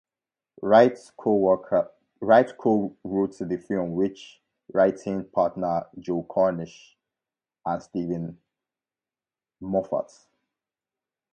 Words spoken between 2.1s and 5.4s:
the film with writing